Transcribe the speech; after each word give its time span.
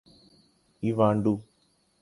ایوانڈو 0.83 1.33